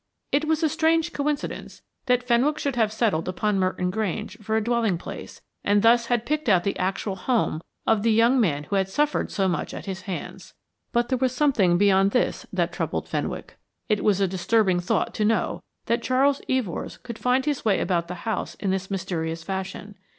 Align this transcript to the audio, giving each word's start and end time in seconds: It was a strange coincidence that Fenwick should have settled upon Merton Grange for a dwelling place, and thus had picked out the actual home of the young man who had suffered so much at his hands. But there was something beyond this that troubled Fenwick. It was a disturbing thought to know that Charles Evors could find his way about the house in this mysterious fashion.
It 0.31 0.45
was 0.45 0.63
a 0.63 0.67
strange 0.69 1.13
coincidence 1.13 1.83
that 2.07 2.23
Fenwick 2.23 2.57
should 2.57 2.75
have 2.75 2.91
settled 2.91 3.27
upon 3.29 3.59
Merton 3.59 3.91
Grange 3.91 4.35
for 4.39 4.57
a 4.57 4.63
dwelling 4.63 4.97
place, 4.97 5.41
and 5.63 5.83
thus 5.83 6.07
had 6.07 6.25
picked 6.25 6.49
out 6.49 6.63
the 6.63 6.75
actual 6.79 7.15
home 7.15 7.61
of 7.85 8.01
the 8.01 8.11
young 8.11 8.39
man 8.41 8.63
who 8.63 8.77
had 8.77 8.89
suffered 8.89 9.29
so 9.29 9.47
much 9.47 9.75
at 9.75 9.85
his 9.85 10.01
hands. 10.09 10.55
But 10.91 11.09
there 11.09 11.19
was 11.19 11.35
something 11.35 11.77
beyond 11.77 12.09
this 12.13 12.47
that 12.51 12.73
troubled 12.73 13.07
Fenwick. 13.09 13.59
It 13.89 14.03
was 14.03 14.19
a 14.19 14.27
disturbing 14.27 14.79
thought 14.79 15.13
to 15.13 15.23
know 15.23 15.61
that 15.85 16.01
Charles 16.01 16.41
Evors 16.49 16.97
could 17.03 17.19
find 17.19 17.45
his 17.45 17.63
way 17.63 17.79
about 17.79 18.07
the 18.07 18.15
house 18.25 18.55
in 18.55 18.71
this 18.71 18.89
mysterious 18.89 19.43
fashion. 19.43 19.93